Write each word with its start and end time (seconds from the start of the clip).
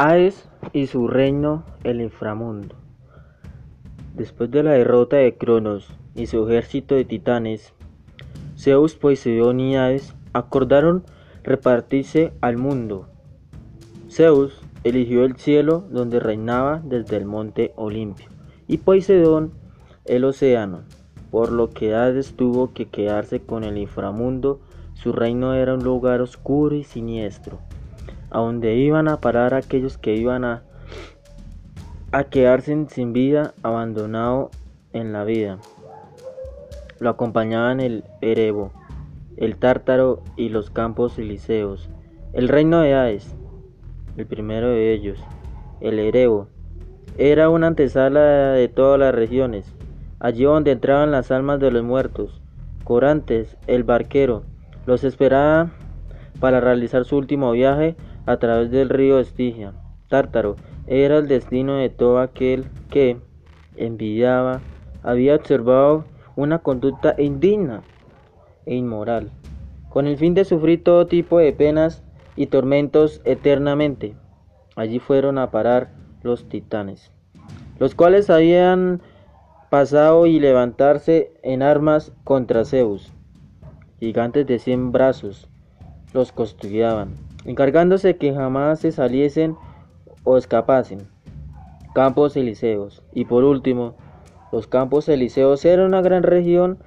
Hades 0.00 0.48
y 0.72 0.86
su 0.86 1.08
reino, 1.08 1.64
el 1.82 2.00
inframundo. 2.00 2.76
Después 4.14 4.48
de 4.48 4.62
la 4.62 4.70
derrota 4.70 5.16
de 5.16 5.36
Cronos 5.36 5.88
y 6.14 6.26
su 6.26 6.48
ejército 6.48 6.94
de 6.94 7.04
titanes, 7.04 7.74
Zeus, 8.56 8.94
Poseidón 8.94 9.58
y 9.58 9.76
Hades 9.76 10.14
acordaron 10.32 11.02
repartirse 11.42 12.32
al 12.40 12.58
mundo. 12.58 13.08
Zeus 14.08 14.62
eligió 14.84 15.24
el 15.24 15.34
cielo 15.34 15.84
donde 15.90 16.20
reinaba 16.20 16.80
desde 16.84 17.16
el 17.16 17.24
monte 17.24 17.72
Olimpio 17.74 18.28
y 18.68 18.76
Poseidón 18.76 19.50
el 20.04 20.22
océano, 20.22 20.84
por 21.32 21.50
lo 21.50 21.70
que 21.70 21.96
Hades 21.96 22.34
tuvo 22.36 22.72
que 22.72 22.86
quedarse 22.86 23.40
con 23.40 23.64
el 23.64 23.76
inframundo. 23.76 24.60
Su 24.94 25.10
reino 25.10 25.54
era 25.54 25.74
un 25.74 25.82
lugar 25.82 26.20
oscuro 26.20 26.76
y 26.76 26.84
siniestro 26.84 27.58
a 28.30 28.38
donde 28.38 28.76
iban 28.76 29.08
a 29.08 29.20
parar 29.20 29.54
aquellos 29.54 29.98
que 29.98 30.14
iban 30.14 30.44
a, 30.44 30.62
a 32.12 32.24
quedarse 32.24 32.86
sin 32.88 33.12
vida, 33.12 33.54
abandonado 33.62 34.50
en 34.92 35.12
la 35.12 35.24
vida. 35.24 35.58
Lo 37.00 37.10
acompañaban 37.10 37.80
el 37.80 38.04
Erebo, 38.20 38.72
el 39.36 39.56
Tártaro 39.56 40.22
y 40.36 40.48
los 40.48 40.70
campos 40.70 41.18
elíseos. 41.18 41.88
El 42.32 42.48
reino 42.48 42.80
de 42.80 42.94
Hades, 42.94 43.34
el 44.16 44.26
primero 44.26 44.68
de 44.68 44.92
ellos, 44.92 45.18
el 45.80 45.98
Erebo, 45.98 46.48
era 47.16 47.48
una 47.48 47.68
antesala 47.68 48.52
de 48.52 48.68
todas 48.68 48.98
las 48.98 49.14
regiones, 49.14 49.74
allí 50.20 50.44
donde 50.44 50.72
entraban 50.72 51.10
las 51.10 51.30
almas 51.30 51.60
de 51.60 51.70
los 51.70 51.82
muertos. 51.82 52.40
Corantes, 52.84 53.56
el 53.66 53.84
barquero, 53.84 54.42
los 54.86 55.04
esperaba 55.04 55.70
para 56.40 56.60
realizar 56.60 57.04
su 57.04 57.16
último 57.16 57.52
viaje 57.52 57.96
a 58.28 58.36
través 58.36 58.70
del 58.70 58.90
río 58.90 59.18
Estigia. 59.18 59.72
Tártaro 60.08 60.56
era 60.86 61.16
el 61.16 61.28
destino 61.28 61.76
de 61.76 61.88
todo 61.88 62.18
aquel 62.18 62.66
que 62.90 63.16
envidiaba, 63.76 64.60
había 65.02 65.34
observado 65.34 66.04
una 66.36 66.58
conducta 66.58 67.14
indigna 67.16 67.82
e 68.66 68.74
inmoral, 68.74 69.30
con 69.88 70.06
el 70.06 70.18
fin 70.18 70.34
de 70.34 70.44
sufrir 70.44 70.84
todo 70.84 71.06
tipo 71.06 71.38
de 71.38 71.54
penas 71.54 72.02
y 72.36 72.48
tormentos 72.48 73.22
eternamente. 73.24 74.14
Allí 74.76 74.98
fueron 74.98 75.38
a 75.38 75.50
parar 75.50 75.88
los 76.22 76.50
titanes, 76.50 77.10
los 77.78 77.94
cuales 77.94 78.28
habían 78.28 79.00
pasado 79.70 80.26
y 80.26 80.38
levantarse 80.38 81.32
en 81.42 81.62
armas 81.62 82.12
contra 82.24 82.66
Zeus. 82.66 83.10
Gigantes 84.00 84.46
de 84.46 84.58
cien 84.58 84.92
brazos 84.92 85.48
los 86.12 86.30
custodiaban 86.30 87.27
encargándose 87.44 88.16
que 88.16 88.34
jamás 88.34 88.80
se 88.80 88.92
saliesen 88.92 89.56
o 90.24 90.36
escapasen. 90.36 91.08
Campos 91.94 92.36
Elíseos. 92.36 93.02
Y 93.12 93.24
por 93.24 93.44
último, 93.44 93.94
los 94.52 94.66
Campos 94.66 95.08
Elíseos 95.08 95.64
eran 95.64 95.86
una 95.86 96.00
gran 96.02 96.22
región 96.22 96.78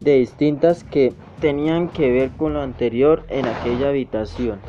de 0.00 0.18
distintas 0.18 0.84
que 0.84 1.12
tenían 1.40 1.88
que 1.88 2.10
ver 2.10 2.30
con 2.30 2.54
lo 2.54 2.60
anterior 2.60 3.24
en 3.28 3.46
aquella 3.46 3.88
habitación. 3.88 4.60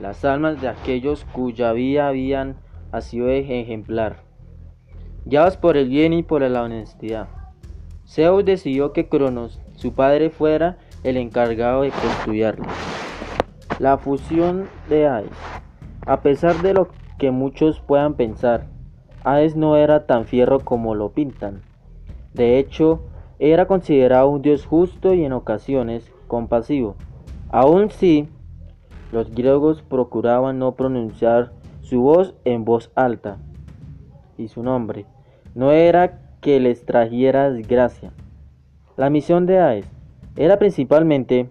Las 0.00 0.24
almas 0.24 0.60
de 0.60 0.68
aquellos 0.68 1.24
cuya 1.32 1.72
vida 1.72 2.08
habían 2.08 2.56
sido 3.00 3.30
ejemplar, 3.30 4.16
guiados 5.24 5.56
por 5.56 5.76
el 5.76 5.88
bien 5.88 6.12
y 6.12 6.22
por 6.22 6.42
la 6.42 6.62
honestidad. 6.62 7.28
Zeus 8.06 8.44
decidió 8.44 8.92
que 8.92 9.08
Cronos, 9.08 9.60
su 9.76 9.94
padre, 9.94 10.30
fuera 10.30 10.76
el 11.04 11.16
encargado 11.16 11.82
de 11.82 11.90
construirlo. 11.90 12.64
La 13.78 13.98
fusión 13.98 14.68
de 14.88 15.06
Hades. 15.06 15.30
A 16.06 16.20
pesar 16.20 16.62
de 16.62 16.74
lo 16.74 16.88
que 17.18 17.30
muchos 17.30 17.80
puedan 17.80 18.14
pensar, 18.14 18.66
Hades 19.24 19.56
no 19.56 19.76
era 19.76 20.06
tan 20.06 20.24
fierro 20.26 20.60
como 20.60 20.94
lo 20.94 21.12
pintan. 21.12 21.62
De 22.34 22.58
hecho, 22.58 23.02
era 23.38 23.66
considerado 23.66 24.28
un 24.28 24.42
dios 24.42 24.66
justo 24.66 25.14
y 25.14 25.24
en 25.24 25.32
ocasiones 25.32 26.12
compasivo. 26.28 26.96
Aún 27.50 27.90
si 27.90 28.28
los 29.10 29.34
griegos 29.34 29.82
procuraban 29.82 30.58
no 30.58 30.74
pronunciar 30.74 31.52
su 31.80 32.00
voz 32.00 32.34
en 32.44 32.64
voz 32.64 32.90
alta 32.94 33.38
y 34.38 34.48
su 34.48 34.62
nombre 34.62 35.06
no 35.54 35.72
era 35.72 36.20
que 36.40 36.60
les 36.60 36.84
trajera 36.86 37.50
desgracia. 37.50 38.12
La 38.96 39.10
misión 39.10 39.46
de 39.46 39.58
Hades 39.58 39.86
era 40.36 40.58
principalmente 40.58 41.50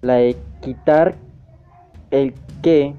la 0.00 0.14
de 0.14 0.36
quitar 0.60 1.16
el 2.10 2.34
que 2.62 2.94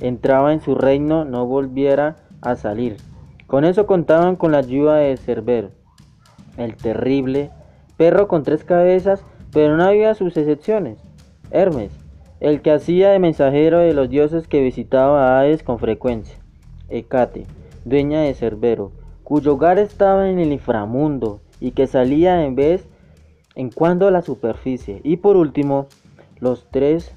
entraba 0.00 0.52
en 0.52 0.60
su 0.60 0.74
reino 0.74 1.24
no 1.24 1.46
volviera 1.46 2.16
a 2.40 2.56
salir. 2.56 2.96
Con 3.46 3.64
eso 3.64 3.86
contaban 3.86 4.36
con 4.36 4.52
la 4.52 4.58
ayuda 4.58 4.96
de 4.96 5.16
Cerbero, 5.16 5.70
el 6.56 6.76
terrible 6.76 7.50
perro 7.96 8.26
con 8.26 8.42
tres 8.42 8.64
cabezas, 8.64 9.24
pero 9.52 9.76
no 9.76 9.84
había 9.84 10.14
sus 10.14 10.36
excepciones. 10.36 10.98
Hermes, 11.50 11.92
el 12.40 12.62
que 12.62 12.72
hacía 12.72 13.10
de 13.10 13.18
mensajero 13.18 13.78
de 13.78 13.92
los 13.92 14.08
dioses 14.08 14.48
que 14.48 14.62
visitaba 14.62 15.28
a 15.28 15.40
Hades 15.40 15.62
con 15.62 15.78
frecuencia. 15.78 16.36
Hecate, 16.88 17.46
dueña 17.84 18.22
de 18.22 18.34
Cerbero, 18.34 18.90
cuyo 19.22 19.54
hogar 19.54 19.78
estaba 19.78 20.28
en 20.28 20.38
el 20.38 20.52
inframundo 20.52 21.40
y 21.60 21.70
que 21.70 21.86
salía 21.86 22.44
en 22.44 22.56
vez 22.56 22.88
en 23.54 23.70
cuando 23.70 24.08
a 24.08 24.10
la 24.10 24.22
superficie. 24.22 25.00
Y 25.04 25.18
por 25.18 25.36
último, 25.36 25.86
los 26.40 26.66
tres 26.70 27.14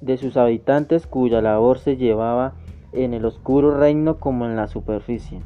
de 0.00 0.16
sus 0.16 0.36
habitantes 0.36 1.06
cuya 1.06 1.40
labor 1.40 1.78
se 1.78 1.96
llevaba 1.96 2.54
en 2.92 3.14
el 3.14 3.24
oscuro 3.24 3.76
reino 3.76 4.18
como 4.18 4.46
en 4.46 4.56
la 4.56 4.68
superficie. 4.68 5.40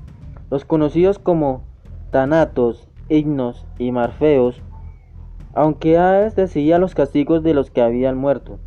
Los 0.51 0.65
conocidos 0.65 1.19
como 1.19 1.63
Tanatos, 2.11 2.89
Ignos 3.09 3.67
y 3.79 3.93
Marfeos, 3.93 4.63
aunque 5.55 5.99
Hades 5.99 6.37
decía 6.37 6.79
los 6.79 6.95
castigos 6.95 7.43
de 7.43 7.55
los 7.55 7.71
que 7.71 7.83
habían 7.83 8.17
muerto. 8.17 8.59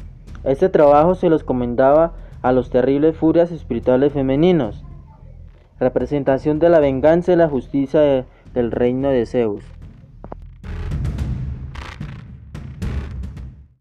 Este 0.44 0.70
trabajo 0.70 1.16
se 1.16 1.30
los 1.30 1.44
comendaba 1.44 2.14
a 2.42 2.52
los 2.52 2.70
terribles 2.70 3.16
furias 3.16 3.52
espirituales 3.52 4.12
femeninos, 4.12 4.84
representación 5.80 6.60
de 6.60 6.70
la 6.70 6.80
venganza 6.80 7.32
y 7.32 7.36
la 7.38 7.48
justicia 7.48 8.26
del 8.54 8.72
reino 8.72 9.10
de 9.10 9.26
Zeus. 9.26 9.64